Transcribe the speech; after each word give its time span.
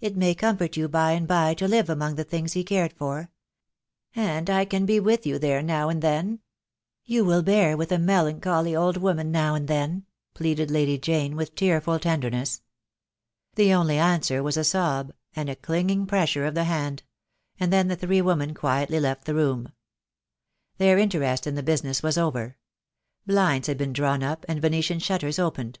It 0.00 0.16
may 0.16 0.36
comfort 0.36 0.76
you 0.76 0.86
by 0.86 1.10
and 1.14 1.26
by 1.26 1.52
to 1.54 1.66
live 1.66 1.90
among 1.90 2.14
the 2.14 2.22
things 2.22 2.52
he 2.52 2.62
cared 2.62 2.92
for. 2.92 3.32
And 4.14 4.48
I 4.48 4.64
can 4.64 4.86
be 4.86 5.00
with 5.00 5.26
you 5.26 5.36
there 5.36 5.62
now 5.64 5.88
and 5.88 6.00
then. 6.00 6.38
You 7.06 7.24
will 7.24 7.42
bear 7.42 7.76
with 7.76 7.90
a 7.90 7.98
melancholy 7.98 8.76
old 8.76 8.96
woman 8.98 9.32
now 9.32 9.56
and 9.56 9.66
then," 9.66 10.06
pleaded 10.32 10.70
Lady 10.70 10.96
Jane, 10.96 11.34
with 11.34 11.56
tearful 11.56 11.98
tenderness. 11.98 12.62
The 13.56 13.72
only 13.74 13.98
answer 13.98 14.44
was 14.44 14.56
a 14.56 14.62
sob, 14.62 15.12
and 15.34 15.50
a 15.50 15.56
clinging 15.56 16.06
pressure 16.06 16.46
of 16.46 16.54
the 16.54 16.62
hand; 16.62 17.02
and 17.58 17.72
then 17.72 17.88
the 17.88 17.96
three 17.96 18.20
women 18.22 18.54
quietly 18.54 19.00
left 19.00 19.24
the 19.24 19.34
room. 19.34 19.72
Their 20.78 20.98
interest 20.98 21.48
in 21.48 21.56
the 21.56 21.64
business 21.64 22.00
was 22.00 22.16
over. 22.16 22.58
Blinds 23.26 23.66
had 23.66 23.78
been 23.78 23.92
drawn 23.92 24.22
up 24.22 24.44
and 24.48 24.62
Venetian 24.62 25.00
shutters 25.00 25.40
opened. 25.40 25.80